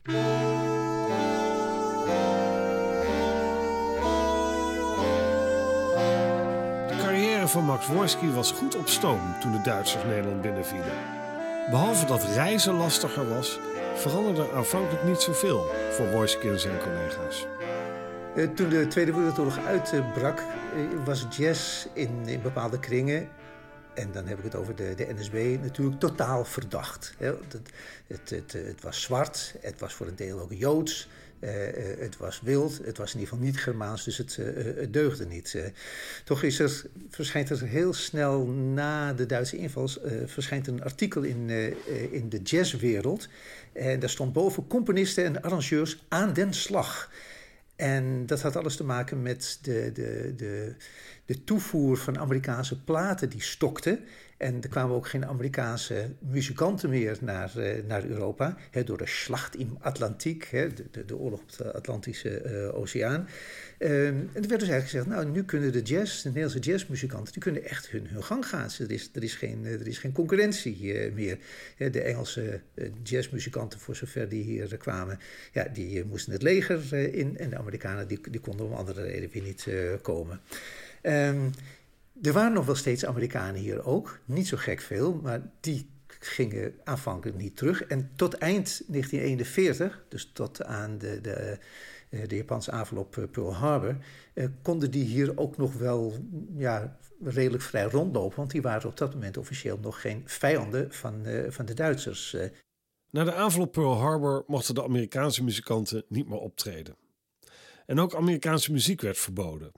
De 0.02 0.12
carrière 6.98 7.48
van 7.48 7.64
Max 7.64 7.86
Wojski 7.86 8.30
was 8.30 8.52
goed 8.52 8.76
op 8.76 8.88
stoom 8.88 9.20
toen 9.40 9.52
de 9.52 9.60
Duitsers 9.60 10.04
Nederland 10.04 10.42
binnenvielen. 10.42 10.92
Behalve 11.70 12.06
dat 12.06 12.24
reizen 12.24 12.74
lastiger 12.74 13.28
was, 13.28 13.58
veranderde 13.94 14.42
er 14.42 14.56
aanvankelijk 14.56 15.04
niet 15.04 15.20
zoveel 15.20 15.66
voor 15.90 16.10
Wojski 16.10 16.48
en 16.48 16.60
zijn 16.60 16.78
collega's. 16.78 17.46
Eh, 18.34 18.48
toen 18.48 18.68
de 18.68 18.86
Tweede 18.86 19.12
Wereldoorlog 19.12 19.66
uitbrak, 19.66 20.38
eh, 20.38 20.44
was 21.04 21.26
jazz 21.30 21.86
in, 21.92 22.22
in 22.26 22.42
bepaalde 22.42 22.78
kringen 22.78 23.28
en 23.98 24.12
dan 24.12 24.26
heb 24.26 24.38
ik 24.38 24.44
het 24.44 24.54
over 24.54 24.76
de, 24.76 24.94
de 24.96 25.14
NSB, 25.14 25.56
natuurlijk 25.62 26.00
totaal 26.00 26.44
verdacht. 26.44 27.14
Het, 27.18 27.60
het, 28.06 28.30
het, 28.30 28.52
het, 28.52 28.82
was 28.82 29.02
zwart, 29.02 29.54
het 29.60 29.80
was 29.80 29.94
voor 29.94 30.06
een 30.06 30.16
deel 30.16 30.40
ook 30.40 30.52
joods, 30.52 31.08
uh, 31.40 31.66
uh, 31.66 32.00
het 32.00 32.16
was 32.16 32.40
wild, 32.40 32.80
het 32.84 32.98
was 32.98 33.14
in 33.14 33.18
ieder 33.18 33.34
geval 33.34 33.46
niet 33.46 33.60
Germaans, 33.60 34.04
dus 34.04 34.16
het, 34.16 34.36
het 34.76 34.92
deugde 34.92 35.26
niet. 35.26 35.56
toch 36.24 36.42
is 36.42 36.58
er, 36.58 36.82
verschijnt 37.10 37.50
er 37.50 37.62
heel 37.62 37.92
snel 37.92 38.46
na 38.46 39.12
de 39.12 39.26
Duitse 39.26 39.56
inval 39.56 39.88
verschijnt 40.26 40.66
een 40.66 40.84
artikel 40.84 41.22
in, 41.22 41.50
in 42.10 42.28
de 42.28 42.42
jazzwereld. 42.42 43.28
En 43.72 44.00
daar 44.00 44.10
stond 44.10 44.32
boven 44.32 44.66
componisten 44.66 45.24
en 45.24 45.42
arrangeurs 45.42 46.04
aan 46.08 46.32
den 46.32 46.54
slag. 46.54 47.10
En 47.78 48.26
dat 48.26 48.42
had 48.42 48.56
alles 48.56 48.76
te 48.76 48.84
maken 48.84 49.22
met 49.22 49.58
de, 49.62 49.90
de, 49.94 50.34
de, 50.36 50.74
de 51.24 51.44
toevoer 51.44 51.96
van 51.96 52.18
Amerikaanse 52.18 52.82
platen 52.82 53.28
die 53.28 53.42
stokte. 53.42 54.00
En 54.38 54.62
er 54.62 54.68
kwamen 54.68 54.96
ook 54.96 55.08
geen 55.08 55.26
Amerikaanse 55.26 56.10
muzikanten 56.18 56.90
meer 56.90 57.18
naar, 57.20 57.52
uh, 57.56 57.84
naar 57.86 58.04
Europa. 58.04 58.56
Door 58.84 58.98
de 58.98 59.06
slacht 59.06 59.56
in 59.56 59.76
Atlantiek, 59.80 60.50
de, 60.50 61.04
de, 61.06 61.16
oorlog 61.16 61.40
op 61.40 61.56
de 61.56 61.72
Atlantische 61.72 62.42
uh, 62.44 62.78
Oceaan. 62.78 63.28
Um, 63.78 63.88
en 63.88 64.42
er 64.42 64.48
werd 64.48 64.60
dus 64.60 64.68
eigenlijk 64.68 64.84
gezegd, 64.84 65.06
nou 65.06 65.26
nu 65.26 65.44
kunnen 65.44 65.72
de 65.72 65.82
jazz, 65.82 66.22
de 66.22 66.28
Nederlandse 66.28 66.70
jazzmuzikanten, 66.70 67.32
die 67.32 67.42
kunnen 67.42 67.64
echt 67.64 67.88
hun, 67.88 68.06
hun 68.06 68.24
gang 68.24 68.46
gaan. 68.46 68.68
Er 68.78 68.90
is, 68.90 69.10
er 69.12 69.22
is, 69.22 69.34
geen, 69.34 69.64
er 69.64 69.86
is 69.86 69.98
geen 69.98 70.12
concurrentie 70.12 71.12
meer. 71.12 71.38
de 71.76 72.00
Engelse 72.00 72.60
jazzmuzikanten, 73.02 73.80
voor 73.80 73.96
zover 73.96 74.28
die 74.28 74.42
hier 74.42 74.76
kwamen, 74.76 75.18
ja, 75.52 75.64
die 75.72 76.04
moesten 76.04 76.32
het 76.32 76.42
leger 76.42 76.94
in. 76.94 77.38
En 77.38 77.50
de 77.50 77.56
Amerikanen, 77.56 78.08
die, 78.08 78.20
die 78.30 78.40
konden 78.40 78.66
om 78.66 78.72
andere 78.72 79.02
reden 79.02 79.30
weer 79.32 79.42
niet 79.42 79.66
komen. 80.02 80.40
Um, 81.02 81.50
er 82.22 82.32
waren 82.32 82.52
nog 82.52 82.66
wel 82.66 82.74
steeds 82.74 83.04
Amerikanen 83.04 83.60
hier 83.60 83.84
ook, 83.84 84.20
niet 84.24 84.48
zo 84.48 84.56
gek 84.56 84.80
veel, 84.80 85.20
maar 85.22 85.50
die 85.60 85.90
gingen 86.06 86.74
aanvankelijk 86.84 87.38
niet 87.38 87.56
terug. 87.56 87.82
En 87.82 88.10
tot 88.16 88.34
eind 88.34 88.82
1941, 88.86 90.04
dus 90.08 90.30
tot 90.32 90.64
aan 90.64 90.98
de, 90.98 91.20
de, 91.20 91.58
de 92.26 92.36
Japanse 92.36 92.70
aanval 92.70 92.98
op 92.98 93.16
eh, 93.16 93.24
Pearl 93.30 93.54
Harbor, 93.54 93.96
eh, 94.34 94.46
konden 94.62 94.90
die 94.90 95.04
hier 95.04 95.38
ook 95.38 95.56
nog 95.56 95.74
wel 95.74 96.14
ja, 96.56 96.96
redelijk 97.24 97.62
vrij 97.62 97.84
rondlopen, 97.84 98.36
want 98.36 98.50
die 98.50 98.62
waren 98.62 98.88
op 98.88 98.96
dat 98.96 99.12
moment 99.12 99.36
officieel 99.36 99.78
nog 99.78 100.00
geen 100.00 100.22
vijanden 100.24 100.92
van, 100.92 101.26
uh, 101.26 101.50
van 101.50 101.66
de 101.66 101.74
Duitsers. 101.74 102.36
Na 103.10 103.24
de 103.24 103.34
aanval 103.34 103.62
op 103.62 103.72
Pearl 103.72 103.96
Harbor 103.96 104.44
mochten 104.46 104.74
de 104.74 104.84
Amerikaanse 104.84 105.44
muzikanten 105.44 106.04
niet 106.08 106.28
meer 106.28 106.38
optreden. 106.38 106.96
En 107.86 108.00
ook 108.00 108.14
Amerikaanse 108.14 108.72
muziek 108.72 109.00
werd 109.00 109.18
verboden. 109.18 109.72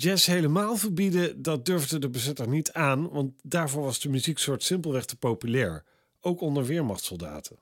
Jazz 0.00 0.26
helemaal 0.26 0.76
verbieden, 0.76 1.42
dat 1.42 1.64
durfde 1.64 1.98
de 1.98 2.08
bezetter 2.08 2.48
niet 2.48 2.72
aan, 2.72 3.08
want 3.08 3.32
daarvoor 3.42 3.82
was 3.82 4.00
de 4.00 4.08
muzieksoort 4.08 4.62
simpelweg 4.62 5.04
te 5.04 5.16
populair, 5.16 5.84
ook 6.20 6.40
onder 6.40 6.64
weermachtssoldaten. 6.64 7.58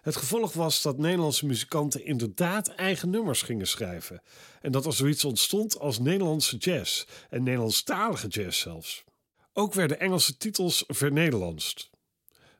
Het 0.00 0.16
gevolg 0.16 0.52
was 0.52 0.82
dat 0.82 0.98
Nederlandse 0.98 1.46
muzikanten 1.46 2.04
inderdaad 2.04 2.68
eigen 2.68 3.10
nummers 3.10 3.42
gingen 3.42 3.66
schrijven. 3.66 4.22
En 4.60 4.72
dat 4.72 4.86
er 4.86 4.92
zoiets 4.92 5.24
ontstond 5.24 5.78
als 5.78 5.98
Nederlandse 5.98 6.56
jazz 6.56 7.04
en 7.28 7.42
Nederlandstalige 7.42 8.26
jazz 8.26 8.60
zelfs. 8.60 9.04
Ook 9.52 9.74
werden 9.74 10.00
Engelse 10.00 10.36
titels 10.36 10.84
vernederlandst. 10.86 11.90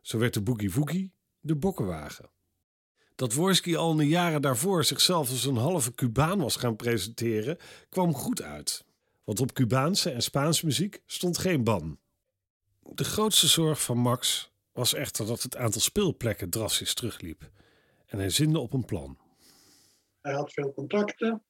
Zo 0.00 0.18
werd 0.18 0.34
de 0.34 0.42
Boogie 0.42 0.72
Woogie 0.72 1.12
de 1.40 1.56
Bokkenwagen. 1.56 2.30
Dat 3.18 3.32
Worski 3.32 3.76
al 3.76 3.90
in 3.90 3.96
de 3.96 4.08
jaren 4.08 4.42
daarvoor 4.42 4.84
zichzelf 4.84 5.30
als 5.30 5.44
een 5.44 5.56
halve 5.56 5.94
Cubaan 5.94 6.38
was 6.38 6.56
gaan 6.56 6.76
presenteren, 6.76 7.56
kwam 7.88 8.14
goed 8.14 8.42
uit. 8.42 8.84
Want 9.24 9.40
op 9.40 9.52
Cubaanse 9.52 10.10
en 10.10 10.22
Spaanse 10.22 10.66
muziek 10.66 11.02
stond 11.06 11.38
geen 11.38 11.64
ban. 11.64 11.98
De 12.82 13.04
grootste 13.04 13.46
zorg 13.46 13.82
van 13.82 13.98
Max 13.98 14.52
was 14.72 14.94
echter 14.94 15.26
dat 15.26 15.42
het 15.42 15.56
aantal 15.56 15.80
speelplekken 15.80 16.50
drastisch 16.50 16.94
terugliep. 16.94 17.50
En 18.06 18.18
hij 18.18 18.30
zinde 18.30 18.58
op 18.58 18.72
een 18.72 18.84
plan. 18.84 19.18
Hij 20.20 20.34
had 20.34 20.52
veel 20.52 20.72
contacten. 20.72 21.44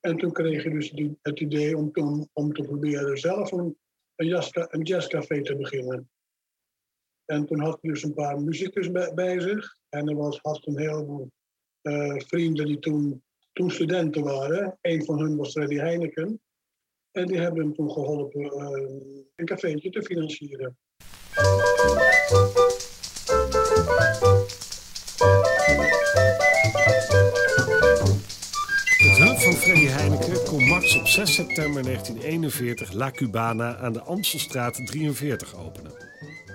En 0.00 0.16
toen 0.16 0.32
kreeg 0.32 0.62
hij 0.62 0.72
dus 0.72 0.92
het 1.22 1.40
idee 1.40 1.76
om, 1.76 1.90
om, 1.92 2.28
om 2.32 2.52
te 2.52 2.62
proberen 2.62 3.18
zelf 3.18 3.52
een, 3.52 3.78
een 4.16 4.82
jazzcafé 4.82 5.42
te 5.42 5.56
beginnen. 5.56 6.10
En 7.24 7.46
toen 7.46 7.60
had 7.60 7.78
hij 7.80 7.90
dus 7.92 8.02
een 8.02 8.14
paar 8.14 8.40
muzikus 8.40 8.90
bij, 8.90 9.14
bij 9.14 9.40
zich. 9.40 9.78
En 9.90 10.08
er 10.08 10.16
was, 10.16 10.38
had 10.42 10.66
een 10.66 10.78
heleboel 10.78 11.30
uh, 11.82 12.14
vrienden 12.16 12.66
die 12.66 12.78
toen, 12.78 13.22
toen 13.52 13.70
studenten 13.70 14.22
waren. 14.22 14.78
Een 14.80 15.04
van 15.04 15.18
hen 15.18 15.36
was 15.36 15.52
Freddy 15.52 15.76
Heineken. 15.76 16.40
En 17.10 17.26
die 17.26 17.38
hebben 17.38 17.62
hem 17.62 17.74
toen 17.74 17.90
geholpen 17.90 18.40
uh, 18.40 19.24
een 19.36 19.44
cafeetje 19.44 19.90
te 19.90 20.02
financieren. 20.02 20.78
Met 29.02 29.16
hulp 29.18 29.38
van 29.38 29.52
Freddy 29.52 29.86
Heineken 29.86 30.44
kon 30.44 30.64
Max 30.64 30.96
op 30.98 31.06
6 31.06 31.34
september 31.34 31.82
1941 31.82 32.92
La 32.92 33.10
Cubana 33.10 33.76
aan 33.76 33.92
de 33.92 34.00
Amstelstraat 34.00 34.86
43 34.86 35.56
openen. 35.56 35.89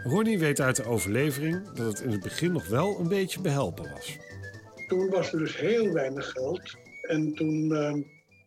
Ronnie 0.08 0.40
weet 0.40 0.60
uit 0.60 0.76
de 0.76 0.84
overlevering 0.84 1.70
dat 1.70 1.86
het 1.86 2.00
in 2.00 2.10
het 2.10 2.24
begin 2.24 2.52
nog 2.52 2.68
wel 2.68 3.00
een 3.00 3.08
beetje 3.08 3.42
behelpen 3.42 3.92
was. 3.92 4.18
Toen 4.88 5.10
was 5.10 5.34
er 5.34 5.40
dus 5.40 5.58
heel 5.58 5.94
weinig 5.94 6.32
geld. 6.32 6.76
En 7.02 7.34
toen, 7.34 7.72
uh, 7.72 7.94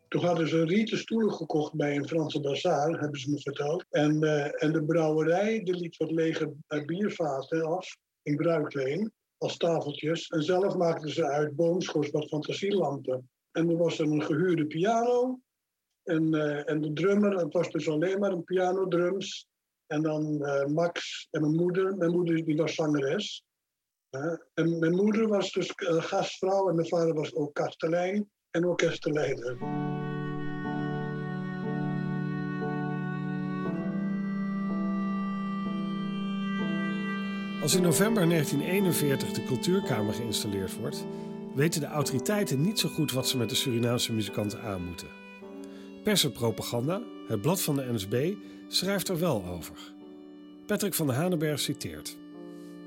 toen 0.09 0.25
hadden 0.25 0.49
ze 0.49 0.65
rieten 0.65 0.99
stoelen 0.99 1.33
gekocht 1.33 1.75
bij 1.75 1.97
een 1.97 2.09
Franse 2.09 2.41
bazaar, 2.41 3.01
hebben 3.01 3.21
ze 3.21 3.31
me 3.31 3.41
verteld. 3.41 3.85
En, 3.91 4.25
uh, 4.25 4.63
en 4.63 4.73
de 4.73 4.85
brouwerij 4.85 5.63
die 5.65 5.75
liet 5.75 5.97
wat 5.97 6.11
lege 6.11 6.53
uh, 6.69 6.85
biervaten 6.85 7.63
af 7.63 7.97
in 8.23 8.37
bruikleen 8.37 9.13
als 9.39 9.57
tafeltjes. 9.57 10.29
En 10.29 10.43
zelf 10.43 10.77
maakten 10.77 11.11
ze 11.11 11.27
uit 11.27 11.57
boomschors 11.57 12.11
wat 12.11 12.29
fantasielampen. 12.29 13.31
En 13.53 13.71
er 13.71 13.77
was 13.77 13.99
een 13.99 14.23
gehuurde 14.23 14.67
piano. 14.67 15.39
En, 16.03 16.35
uh, 16.35 16.71
en 16.71 16.81
de 16.81 16.93
drummer, 16.93 17.37
het 17.37 17.53
was 17.53 17.71
dus 17.71 17.89
alleen 17.89 18.19
maar 18.19 18.33
een 18.33 18.45
piano, 18.45 18.89
drums 18.89 19.49
en 19.89 20.03
dan 20.03 20.39
uh, 20.41 20.65
Max 20.65 21.29
en 21.31 21.41
mijn 21.41 21.55
moeder. 21.55 21.97
Mijn 21.97 22.11
moeder 22.11 22.45
die 22.45 22.57
was 22.57 22.75
zangeres. 22.75 23.45
En 24.55 24.79
mijn 24.79 24.95
moeder 24.95 25.29
was 25.29 25.53
dus 25.53 25.73
uh, 25.77 26.03
gastvrouw 26.03 26.69
en 26.69 26.75
mijn 26.75 26.89
vader 26.89 27.15
was 27.15 27.35
ook 27.35 27.55
kastelein 27.55 28.31
en 28.51 28.65
orkestenleider. 28.65 29.59
Als 37.63 37.75
in 37.75 37.83
november 37.83 38.29
1941 38.29 39.33
de 39.33 39.45
cultuurkamer 39.45 40.15
geïnstalleerd 40.15 40.77
wordt, 40.77 41.05
weten 41.55 41.81
de 41.81 41.87
autoriteiten 41.87 42.61
niet 42.61 42.79
zo 42.79 42.89
goed 42.89 43.13
wat 43.13 43.29
ze 43.29 43.37
met 43.37 43.49
de 43.49 43.55
Surinaamse 43.55 44.13
muzikanten 44.13 44.61
aan 44.61 44.85
moeten. 44.85 45.09
Pers 46.03 46.25
en 46.25 46.33
Propaganda, 46.33 47.03
het 47.29 47.41
blad 47.41 47.63
van 47.63 47.77
de 47.77 47.93
NSB, 47.93 48.33
schrijft 48.69 49.09
er 49.09 49.19
wel 49.19 49.45
over. 49.45 49.77
Patrick 50.67 50.95
van 50.95 51.11
Hanenberg 51.11 51.61
citeert. 51.61 52.17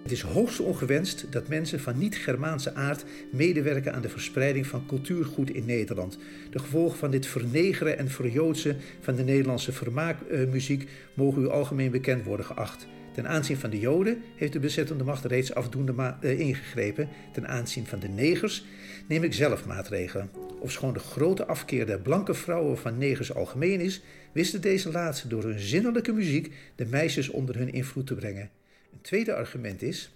Het 0.03 0.12
is 0.12 0.21
hoogst 0.21 0.60
ongewenst 0.60 1.31
dat 1.31 1.48
mensen 1.48 1.79
van 1.79 1.98
niet-Germaanse 1.98 2.74
aard 2.74 3.05
medewerken 3.31 3.93
aan 3.93 4.01
de 4.01 4.10
verspreiding 4.10 4.67
van 4.67 4.86
cultuurgoed 4.86 5.50
in 5.50 5.65
Nederland. 5.65 6.17
De 6.50 6.60
gevolgen 6.60 6.98
van 6.98 7.12
dit 7.12 7.25
vernegeren 7.25 7.98
en 7.98 8.10
verjoodsen 8.10 8.77
van 9.00 9.15
de 9.15 9.24
Nederlandse 9.24 9.71
vermaakmuziek 9.71 10.89
mogen 11.13 11.41
u 11.41 11.48
algemeen 11.48 11.91
bekend 11.91 12.24
worden 12.24 12.45
geacht. 12.45 12.88
Ten 13.12 13.27
aanzien 13.27 13.58
van 13.58 13.70
de 13.70 13.80
Joden 13.80 14.24
heeft 14.36 14.53
de 14.53 14.60
bezettende 14.60 15.03
macht 15.03 15.25
reeds 15.25 15.53
afdoende 15.53 16.15
uh, 16.22 16.39
ingegrepen. 16.39 17.10
Ten 17.34 17.48
aanzien 17.48 17.88
van 17.88 18.00
de 18.00 18.08
negers 18.08 18.65
neem 19.08 19.24
ik 19.24 19.34
zelf 19.34 19.65
maatregelen. 19.65 20.30
Ofschoon 20.60 20.94
de 20.94 21.00
grote 21.00 21.46
afkeer 21.46 21.86
der 21.86 22.00
blanke 22.00 22.34
vrouwen 22.34 22.77
van 22.77 22.98
negers 22.98 23.34
algemeen 23.34 23.80
is, 23.80 24.01
wisten 24.32 24.62
deze 24.62 24.91
laatste 24.91 25.27
door 25.27 25.44
hun 25.44 25.60
zinnelijke 25.60 26.12
muziek 26.12 26.53
de 26.75 26.86
meisjes 26.86 27.30
onder 27.30 27.58
hun 27.58 27.74
invloed 27.74 28.08
te 28.08 28.15
brengen. 28.15 28.50
Een 28.94 29.01
tweede 29.01 29.34
argument 29.34 29.82
is 29.82 30.15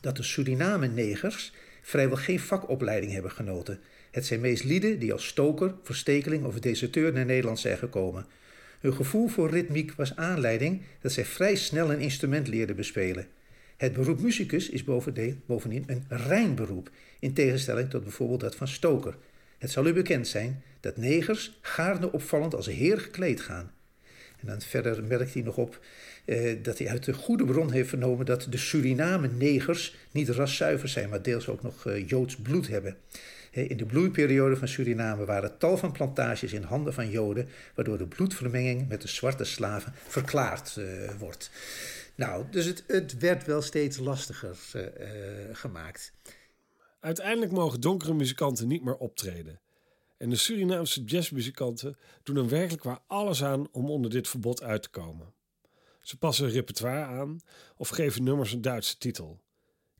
dat 0.00 0.16
de 0.16 0.22
Suriname-negers 0.22 1.52
vrijwel 1.82 2.16
geen 2.16 2.40
vakopleiding 2.40 3.12
hebben 3.12 3.30
genoten. 3.30 3.80
Het 4.10 4.26
zijn 4.26 4.40
meest 4.40 4.64
lieden 4.64 4.98
die 4.98 5.12
als 5.12 5.26
stoker, 5.26 5.74
verstekeling 5.82 6.44
of 6.44 6.60
deserteur 6.60 7.12
naar 7.12 7.24
Nederland 7.24 7.60
zijn 7.60 7.78
gekomen. 7.78 8.26
Hun 8.82 8.94
gevoel 8.94 9.28
voor 9.28 9.50
ritmiek 9.50 9.92
was 9.92 10.16
aanleiding 10.16 10.82
dat 11.00 11.12
zij 11.12 11.24
vrij 11.24 11.54
snel 11.54 11.92
een 11.92 12.00
instrument 12.00 12.48
leerden 12.48 12.76
bespelen. 12.76 13.26
Het 13.76 13.92
beroep 13.92 14.20
muzikus 14.20 14.68
is 14.68 14.84
bovendien 15.46 15.84
een 15.86 16.04
rein 16.08 16.54
beroep, 16.54 16.90
in 17.18 17.32
tegenstelling 17.32 17.90
tot 17.90 18.02
bijvoorbeeld 18.02 18.40
dat 18.40 18.54
van 18.54 18.68
stoker. 18.68 19.16
Het 19.58 19.70
zal 19.70 19.86
u 19.86 19.92
bekend 19.92 20.28
zijn 20.28 20.62
dat 20.80 20.96
negers 20.96 21.58
gaarne 21.60 22.12
opvallend 22.12 22.54
als 22.54 22.66
heer 22.66 23.00
gekleed 23.00 23.40
gaan. 23.40 23.72
En 24.40 24.46
dan 24.46 24.60
verder 24.60 25.04
merkt 25.04 25.34
hij 25.34 25.42
nog 25.42 25.56
op 25.56 25.80
eh, 26.24 26.56
dat 26.62 26.78
hij 26.78 26.88
uit 26.88 27.04
de 27.04 27.12
goede 27.12 27.44
bron 27.44 27.72
heeft 27.72 27.88
vernomen 27.88 28.26
dat 28.26 28.46
de 28.50 28.56
Suriname-negers 28.56 29.96
niet 30.10 30.28
raszuiver 30.28 30.88
zijn, 30.88 31.08
maar 31.08 31.22
deels 31.22 31.48
ook 31.48 31.62
nog 31.62 31.86
eh, 31.86 32.08
Joods 32.08 32.36
bloed 32.36 32.68
hebben. 32.68 32.96
In 33.52 33.76
de 33.76 33.86
bloeiperiode 33.86 34.56
van 34.56 34.68
Suriname 34.68 35.24
waren 35.24 35.58
tal 35.58 35.76
van 35.76 35.92
plantages 35.92 36.52
in 36.52 36.62
handen 36.62 36.94
van 36.94 37.10
Joden, 37.10 37.48
waardoor 37.74 37.98
de 37.98 38.06
bloedvermenging 38.06 38.88
met 38.88 39.02
de 39.02 39.08
zwarte 39.08 39.44
slaven 39.44 39.92
verklaard 39.94 40.76
uh, 40.78 41.10
wordt. 41.18 41.50
Nou, 42.14 42.44
dus 42.50 42.64
het, 42.64 42.84
het, 42.86 43.18
werd 43.18 43.46
wel 43.46 43.62
steeds 43.62 43.98
lastiger 43.98 44.56
uh, 44.76 44.82
uh, 44.82 44.88
gemaakt. 45.52 46.12
Uiteindelijk 47.00 47.52
mogen 47.52 47.80
donkere 47.80 48.14
muzikanten 48.14 48.68
niet 48.68 48.84
meer 48.84 48.96
optreden. 48.96 49.60
En 50.16 50.30
de 50.30 50.36
Surinaamse 50.36 51.04
jazzmuzikanten 51.04 51.96
doen 52.22 52.36
er 52.36 52.48
werkelijk 52.48 52.82
waar 52.82 53.00
alles 53.06 53.44
aan 53.44 53.68
om 53.72 53.90
onder 53.90 54.10
dit 54.10 54.28
verbod 54.28 54.62
uit 54.62 54.82
te 54.82 54.90
komen. 54.90 55.32
Ze 56.00 56.18
passen 56.18 56.44
hun 56.44 56.54
repertoire 56.54 57.04
aan 57.04 57.40
of 57.76 57.88
geven 57.88 58.22
nummers 58.22 58.52
een 58.52 58.62
Duitse 58.62 58.98
titel. 58.98 59.40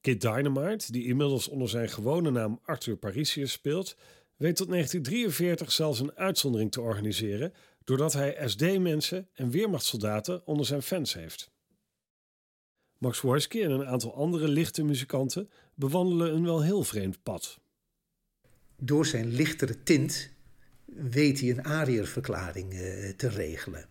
Kid 0.02 0.20
Dynamite, 0.20 0.92
die 0.92 1.04
inmiddels 1.04 1.48
onder 1.48 1.68
zijn 1.68 1.88
gewone 1.88 2.30
naam 2.30 2.60
Arthur 2.64 2.96
Parisius 2.96 3.52
speelt, 3.52 3.96
weet 4.36 4.56
tot 4.56 4.68
1943 4.68 5.72
zelfs 5.72 6.00
een 6.00 6.16
uitzondering 6.16 6.72
te 6.72 6.80
organiseren 6.80 7.52
doordat 7.84 8.12
hij 8.12 8.48
SD-mensen 8.48 9.28
en 9.34 9.50
weermachtssoldaten 9.50 10.46
onder 10.46 10.66
zijn 10.66 10.82
fans 10.82 11.14
heeft. 11.14 11.50
Max 12.98 13.20
Wojski 13.20 13.62
en 13.62 13.70
een 13.70 13.86
aantal 13.86 14.14
andere 14.14 14.48
lichte 14.48 14.82
muzikanten 14.84 15.50
bewandelen 15.74 16.34
een 16.34 16.44
wel 16.44 16.62
heel 16.62 16.84
vreemd 16.84 17.22
pad. 17.22 17.58
Door 18.76 19.06
zijn 19.06 19.34
lichtere 19.34 19.82
tint 19.82 20.30
weet 20.84 21.40
hij 21.40 21.50
een 21.50 21.64
arierverklaring 21.64 22.72
uh, 22.72 23.08
te 23.08 23.28
regelen. 23.28 23.88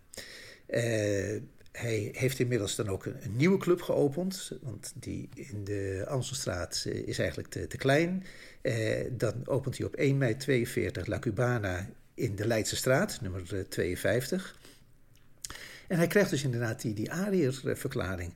Uh, 0.68 1.40
hij 1.72 2.08
heeft 2.12 2.38
inmiddels 2.38 2.76
dan 2.76 2.88
ook 2.88 3.04
een, 3.04 3.36
nieuwe 3.36 3.58
club 3.58 3.82
geopend, 3.82 4.52
want 4.62 4.92
die 4.94 5.28
in 5.34 5.64
de 5.64 6.04
Amstelstraat 6.08 6.84
uh, 6.86 6.94
is 6.94 7.18
eigenlijk 7.18 7.48
te, 7.48 7.66
te 7.66 7.76
klein. 7.76 8.24
dan 9.10 9.46
opent 9.46 9.78
hij 9.78 9.86
op 9.86 9.94
1 9.94 10.18
mei 10.18 10.36
42 10.36 11.06
La 11.06 11.18
Cubana 11.18 11.88
in 12.14 12.36
de 12.36 12.46
Leidse 12.46 12.76
straat, 12.76 13.20
nummer 13.20 13.68
52. 13.68 14.58
En 15.88 15.96
hij 15.98 16.06
krijgt 16.06 16.30
dus 16.30 16.44
inderdaad 16.44 16.80
die, 16.80 16.94
die 16.94 17.50
verklaring 17.76 18.34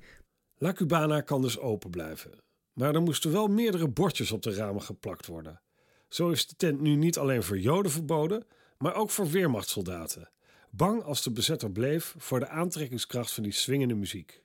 La 0.58 0.72
Cubana 0.72 1.20
kan 1.20 1.42
dus 1.42 1.58
open 1.58 1.90
blijven. 1.90 2.30
Maar 2.72 2.94
er 2.94 3.02
moesten 3.02 3.32
wel 3.32 3.48
meerdere 3.48 3.88
bordjes 3.88 4.32
op 4.32 4.42
de 4.42 4.54
ramen 4.54 4.82
geplakt 4.82 5.26
worden. 5.26 5.60
Zo 6.08 6.30
is 6.30 6.46
de 6.46 6.56
tent 6.56 6.80
nu 6.80 6.94
niet 6.94 7.18
alleen 7.18 7.42
voor 7.42 7.58
Joden 7.58 7.90
verboden, 7.90 8.46
maar 8.78 8.94
ook 8.94 9.10
voor 9.10 9.28
weermachtssoldaten. 9.28 10.30
Bang 10.76 11.02
als 11.02 11.22
de 11.22 11.32
bezetter 11.32 11.70
bleef 11.70 12.14
voor 12.18 12.40
de 12.40 12.48
aantrekkingskracht 12.48 13.32
van 13.32 13.42
die 13.42 13.52
swingende 13.52 13.94
muziek. 13.94 14.40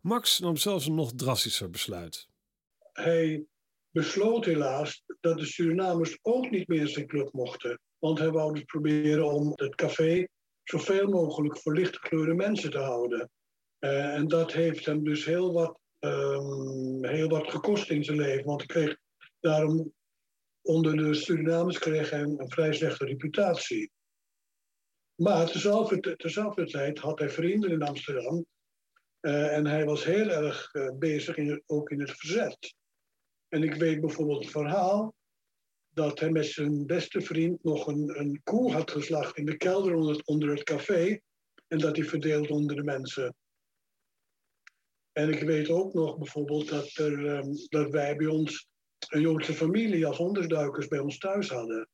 Max 0.00 0.38
nam 0.38 0.56
zelfs 0.56 0.86
een 0.86 0.94
nog 0.94 1.12
drastischer 1.12 1.70
besluit. 1.70 2.28
Hij 2.92 3.44
besloot 3.90 4.44
helaas 4.44 5.02
dat 5.20 5.38
de 5.38 5.44
Surinamers 5.44 6.18
ook 6.22 6.50
niet 6.50 6.68
meer 6.68 6.88
zijn 6.88 7.06
club 7.06 7.32
mochten. 7.32 7.80
Want 7.98 8.18
hij 8.18 8.30
wou 8.30 8.52
dus 8.52 8.64
proberen 8.64 9.32
om 9.32 9.52
het 9.54 9.74
café 9.74 10.26
zoveel 10.64 11.08
mogelijk 11.08 11.58
voor 11.58 11.74
lichtgekleurde 11.74 12.34
mensen 12.34 12.70
te 12.70 12.78
houden. 12.78 13.30
Uh, 13.80 14.14
en 14.14 14.28
dat 14.28 14.52
heeft 14.52 14.86
hem 14.86 15.04
dus 15.04 15.24
heel 15.24 15.52
wat, 15.52 15.78
um, 16.00 17.04
heel 17.04 17.28
wat 17.28 17.50
gekost 17.50 17.90
in 17.90 18.04
zijn 18.04 18.18
leven. 18.18 18.44
Want 18.44 18.58
hij 18.58 18.66
kreeg 18.66 18.96
daarom 19.40 19.92
onder 20.62 20.96
de 20.96 21.14
Surinamers 21.14 21.78
kreeg 21.78 22.10
hij 22.10 22.20
een 22.20 22.50
vrij 22.50 22.72
slechte 22.72 23.04
reputatie. 23.04 23.90
Maar 25.20 25.50
tezelfde, 26.16 26.66
tijd 26.66 26.98
had 26.98 27.18
hij 27.18 27.30
vrienden 27.30 27.70
in 27.70 27.82
Amsterdam. 27.82 28.46
Uh, 29.20 29.56
en 29.56 29.66
hij 29.66 29.84
was 29.84 30.04
heel 30.04 30.28
erg 30.28 30.74
uh, 30.74 30.90
bezig, 30.98 31.36
in, 31.36 31.62
ook 31.66 31.90
in 31.90 32.00
het 32.00 32.10
verzet. 32.10 32.74
En 33.48 33.62
ik 33.62 33.74
weet 33.74 34.00
bijvoorbeeld 34.00 34.42
het 34.42 34.52
verhaal 34.52 35.14
dat 35.88 36.20
hij 36.20 36.30
met 36.30 36.46
zijn 36.46 36.86
beste 36.86 37.20
vriend 37.20 37.64
nog 37.64 37.86
een, 37.86 38.18
een 38.18 38.40
koe 38.44 38.72
had 38.72 38.90
geslacht 38.90 39.36
in 39.36 39.44
de 39.44 39.56
kelder 39.56 39.94
onder 39.94 40.12
het, 40.12 40.26
onder 40.26 40.50
het 40.50 40.62
café. 40.62 41.20
En 41.66 41.78
dat 41.78 41.96
hij 41.96 42.04
verdeeld 42.04 42.50
onder 42.50 42.76
de 42.76 42.84
mensen. 42.84 43.34
En 45.12 45.28
ik 45.28 45.40
weet 45.40 45.68
ook 45.68 45.94
nog 45.94 46.18
bijvoorbeeld 46.18 46.68
dat, 46.68 46.96
er, 46.96 47.36
um, 47.36 47.54
dat 47.68 47.90
wij 47.90 48.16
bij 48.16 48.26
ons 48.26 48.68
een 49.08 49.20
Joodse 49.20 49.54
familie 49.54 50.06
als 50.06 50.18
onderduikers 50.18 50.88
bij 50.88 50.98
ons 50.98 51.18
thuis 51.18 51.48
hadden. 51.48 51.88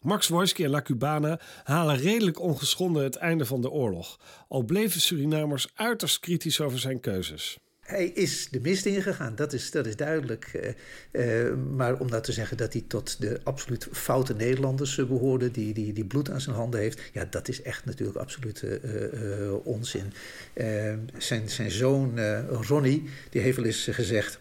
Max 0.00 0.28
Wojski 0.28 0.64
en 0.64 0.70
La 0.70 0.82
Cubana 0.82 1.40
halen 1.64 1.96
redelijk 1.96 2.40
ongeschonden 2.40 3.02
het 3.02 3.16
einde 3.16 3.44
van 3.44 3.60
de 3.60 3.70
oorlog, 3.70 4.20
al 4.48 4.62
bleven 4.62 5.00
Surinamers 5.00 5.70
uiterst 5.74 6.20
kritisch 6.20 6.60
over 6.60 6.78
zijn 6.78 7.00
keuzes. 7.00 7.58
Hij 7.80 8.06
is 8.06 8.48
de 8.50 8.60
mist 8.60 8.86
ingegaan, 8.86 9.34
dat 9.34 9.52
is, 9.52 9.70
dat 9.70 9.86
is 9.86 9.96
duidelijk. 9.96 10.74
Uh, 11.12 11.46
uh, 11.46 11.54
maar 11.76 12.00
om 12.00 12.08
nou 12.08 12.22
te 12.22 12.32
zeggen 12.32 12.56
dat 12.56 12.72
hij 12.72 12.84
tot 12.88 13.20
de 13.20 13.40
absoluut 13.44 13.88
foute 13.92 14.34
Nederlanders 14.34 14.96
uh, 14.96 15.06
behoorde, 15.06 15.50
die, 15.50 15.74
die, 15.74 15.92
die 15.92 16.04
bloed 16.04 16.30
aan 16.30 16.40
zijn 16.40 16.56
handen 16.56 16.80
heeft, 16.80 17.00
ja, 17.12 17.24
dat 17.24 17.48
is 17.48 17.62
echt 17.62 17.84
natuurlijk 17.84 18.18
absoluut 18.18 18.64
onzin. 19.64 20.12
zijn, 21.18 21.48
zijn 21.48 21.70
zoon 21.70 22.20
Ronnie, 22.48 23.02
die 23.30 23.40
heeft 23.40 23.56
wel 23.56 23.66
eens 23.66 23.88
gezegd: 23.90 24.38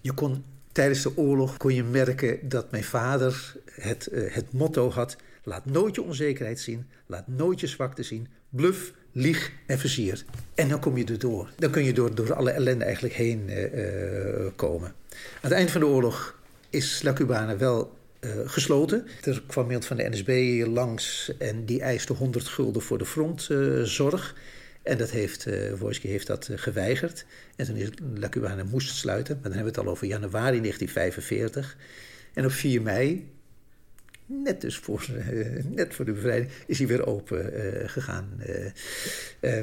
Je 0.00 0.12
kon 0.12 0.44
tijdens 0.78 1.02
de 1.02 1.16
oorlog 1.16 1.56
kon 1.56 1.74
je 1.74 1.84
merken 1.84 2.48
dat 2.48 2.70
mijn 2.70 2.84
vader 2.84 3.56
het, 3.70 4.08
het 4.12 4.52
motto 4.52 4.90
had: 4.90 5.16
Laat 5.42 5.64
nooit 5.64 5.94
je 5.94 6.02
onzekerheid 6.02 6.60
zien, 6.60 6.86
laat 7.06 7.28
nooit 7.28 7.60
je 7.60 7.66
zwakte 7.66 8.02
zien, 8.02 8.28
bluff, 8.48 8.92
lieg 9.12 9.52
en 9.66 9.78
versier. 9.78 10.24
En 10.54 10.68
dan 10.68 10.80
kom 10.80 10.96
je 10.96 11.04
er 11.04 11.18
door. 11.18 11.50
Dan 11.56 11.70
kun 11.70 11.84
je 11.84 11.92
door, 11.92 12.14
door 12.14 12.34
alle 12.34 12.50
ellende 12.50 12.84
eigenlijk 12.84 13.14
heen 13.14 13.42
uh, 13.48 14.46
komen. 14.56 14.88
Aan 14.88 15.40
het 15.40 15.52
eind 15.52 15.70
van 15.70 15.80
de 15.80 15.86
oorlog 15.86 16.40
is 16.70 17.02
La 17.02 17.12
Cubana 17.12 17.56
wel 17.56 17.96
gesloten. 18.44 19.06
Er 19.24 19.42
kwam 19.46 19.64
iemand 19.64 19.86
van 19.86 19.96
de 19.96 20.08
NSB 20.08 20.64
langs 20.66 21.32
en 21.38 21.64
die 21.64 21.80
eiste 21.80 22.12
100 22.12 22.48
gulden 22.48 22.82
voor 22.82 22.98
de 22.98 23.06
frontzorg. 23.06 24.34
En 24.88 24.98
dat 24.98 25.10
heeft, 25.10 25.46
uh, 25.46 25.90
heeft 26.02 26.26
dat 26.26 26.48
geweigerd. 26.54 27.24
En 27.56 27.66
toen 27.66 27.76
is 27.76 27.88
La 28.14 28.28
Cubana 28.28 28.64
moest 28.64 28.96
sluiten. 28.96 29.34
Maar 29.34 29.50
dan 29.50 29.52
hebben 29.52 29.72
we 29.72 29.78
het 29.78 29.88
al 29.88 29.92
over 29.92 30.06
januari 30.06 30.60
1945. 30.60 31.76
En 32.34 32.44
op 32.44 32.50
4 32.50 32.82
mei 32.82 33.30
net 34.26 34.60
dus 34.60 34.76
voor, 34.76 35.06
uh, 35.10 35.64
net 35.64 35.94
voor 35.94 36.04
de 36.04 36.12
bevrijding, 36.12 36.50
is 36.66 36.78
hij 36.78 36.86
weer 36.86 37.06
open 37.06 37.52
gegaan. 37.90 38.42
Uh, 39.40 39.60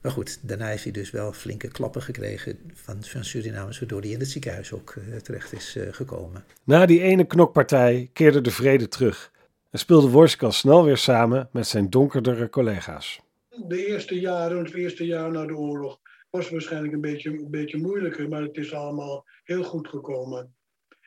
maar 0.00 0.12
goed, 0.12 0.38
daarna 0.40 0.66
heeft 0.66 0.82
hij 0.82 0.92
dus 0.92 1.10
wel 1.10 1.32
flinke 1.32 1.68
klappen 1.68 2.02
gekregen 2.02 2.58
van, 2.74 2.96
van 3.04 3.24
Surinamers, 3.24 3.78
waardoor 3.78 4.00
hij 4.00 4.10
in 4.10 4.18
het 4.18 4.30
ziekenhuis 4.30 4.72
ook 4.72 4.94
terecht 5.22 5.52
is 5.52 5.76
gekomen. 5.90 6.44
Na 6.64 6.86
die 6.86 7.00
ene 7.00 7.24
knokpartij 7.24 8.10
keerde 8.12 8.40
de 8.40 8.50
vrede 8.50 8.88
terug 8.88 9.32
en 9.70 9.78
speelde 9.78 10.08
Worskal 10.08 10.52
snel 10.52 10.84
weer 10.84 10.96
samen 10.96 11.48
met 11.52 11.66
zijn 11.66 11.90
donkerdere 11.90 12.50
collega's. 12.50 13.20
De 13.56 13.86
eerste 13.86 14.20
jaren, 14.20 14.64
het 14.64 14.74
eerste 14.74 15.06
jaar 15.06 15.30
na 15.30 15.46
de 15.46 15.56
oorlog, 15.56 16.00
was 16.30 16.50
waarschijnlijk 16.50 16.92
een 16.92 17.00
beetje, 17.00 17.30
een 17.30 17.50
beetje 17.50 17.78
moeilijker, 17.78 18.28
maar 18.28 18.42
het 18.42 18.56
is 18.56 18.72
allemaal 18.72 19.24
heel 19.42 19.62
goed 19.62 19.88
gekomen. 19.88 20.54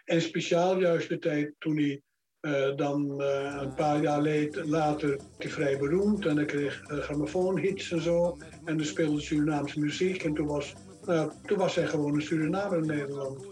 En 0.06 0.22
speciaal 0.22 0.80
juist 0.80 1.10
de 1.10 1.20
tijd 1.20 1.54
toen 1.60 1.78
hij 1.78 2.02
uh, 2.42 2.76
dan 2.76 3.22
uh, 3.22 3.58
een 3.62 3.74
paar 3.74 4.02
jaar 4.02 4.22
later 4.66 5.20
vrij 5.38 5.78
beroemd 5.78 6.26
en 6.26 6.36
hij 6.36 6.46
kreeg 6.46 6.82
uh, 6.90 6.98
grammofoonhits 6.98 7.92
en 7.92 8.02
zo. 8.02 8.38
En 8.66 8.76
hij 8.76 8.86
speelde 8.86 9.22
Surinaamse 9.22 9.80
muziek 9.80 10.24
en 10.24 10.34
toen 10.34 10.48
was, 10.48 10.74
nou, 11.06 11.32
toen 11.46 11.58
was 11.58 11.76
hij 11.76 11.88
gewoon 11.88 12.14
een 12.14 12.22
Surinamer 12.22 12.78
in 12.78 12.86
Nederland. 12.86 13.46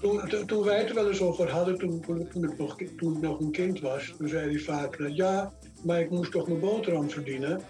Toen, 0.00 0.28
to, 0.28 0.44
toen 0.44 0.64
wij 0.64 0.78
het 0.78 0.92
wel 0.92 1.08
eens 1.08 1.20
over 1.20 1.50
hadden, 1.50 1.78
toen, 1.78 2.00
toen, 2.00 2.20
ik 2.20 2.58
nog, 2.58 2.76
toen 2.96 3.14
ik 3.14 3.20
nog 3.20 3.40
een 3.40 3.50
kind 3.50 3.80
was, 3.80 4.14
toen 4.18 4.28
zei 4.28 4.50
hij 4.50 4.58
vaak, 4.58 5.08
ja, 5.08 5.54
maar 5.84 6.00
ik 6.00 6.10
moest 6.10 6.30
toch 6.30 6.48
mijn 6.48 6.60
boterham 6.60 7.10
verdienen. 7.10 7.60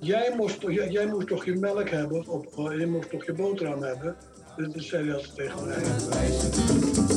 Jij 0.00 0.34
moest, 0.36 0.62
jij 0.68 1.06
moest 1.06 1.26
toch 1.26 1.44
je 1.44 1.54
melk 1.54 1.88
hebben, 1.88 2.26
of, 2.28 2.56
of 2.56 2.72
jij 2.74 2.86
moest 2.86 3.10
toch 3.10 3.24
je 3.24 3.32
boterham 3.32 3.82
hebben. 3.82 4.16
Dat 4.56 4.72
zei 4.76 5.04
hij 5.04 5.14
altijd 5.14 5.34
tegen 5.34 5.64
mij. 5.66 5.82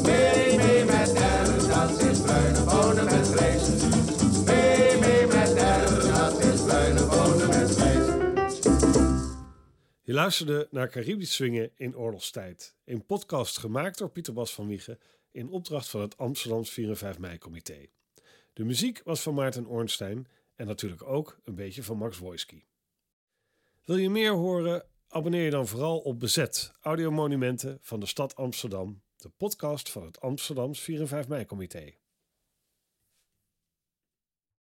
Mee, 0.03 0.57
mee 0.57 0.85
met 0.85 1.13
Ernst, 1.13 1.67
dat 1.67 2.01
is 2.01 2.21
bruine 2.21 2.63
bonen 2.63 3.05
met 3.05 3.27
vlees. 3.27 3.69
Mee, 4.45 4.99
mee 4.99 5.27
met 5.27 5.53
Ernst, 5.53 6.07
dat 6.07 6.43
is 6.43 6.61
bruine 6.61 7.05
bonen 7.05 7.47
met 7.47 7.71
vlees. 7.71 8.05
Je 10.01 10.13
luisterde 10.13 10.67
naar 10.71 10.89
Caribisch 10.89 11.33
Swingen 11.33 11.71
in 11.75 11.97
oorlogstijd. 11.97 12.75
Een 12.85 13.05
podcast 13.05 13.57
gemaakt 13.57 13.97
door 13.97 14.09
Pieter 14.09 14.33
Bas 14.33 14.53
van 14.53 14.67
Wiegen 14.67 14.99
in 15.31 15.49
opdracht 15.49 15.89
van 15.89 16.01
het 16.01 16.17
Amsterdams 16.17 16.69
4 16.69 16.89
en 16.89 16.97
5 16.97 17.19
mei-comité. 17.19 17.85
De 18.53 18.63
muziek 18.63 19.01
was 19.03 19.21
van 19.21 19.33
Maarten 19.33 19.65
Ornstein 19.65 20.27
en 20.55 20.67
natuurlijk 20.67 21.03
ook 21.03 21.39
een 21.43 21.55
beetje 21.55 21.83
van 21.83 21.97
Max 21.97 22.17
Wojski. 22.17 22.65
Wil 23.83 23.97
je 23.97 24.09
meer 24.09 24.31
horen? 24.31 24.85
Abonneer 25.07 25.43
je 25.43 25.49
dan 25.49 25.67
vooral 25.67 25.99
op 25.99 26.19
Bezet, 26.19 26.71
audiomonumenten 26.81 27.77
van 27.81 27.99
de 27.99 28.05
stad 28.05 28.35
Amsterdam, 28.35 29.01
de 29.15 29.29
podcast 29.29 29.91
van 29.91 30.05
het 30.05 30.21
Amsterdams 30.21 30.81
4 30.81 30.99
en 30.99 31.07
5 31.07 31.27
mei-comité. 31.27 31.93